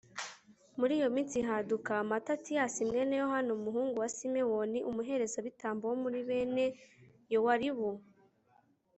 [0.79, 6.65] muri iyo minsi, haduka matatiyasi mwene yohani, umuhungu wa simewoni, umuherezabitambo wo muri bene
[7.33, 7.89] yowaribu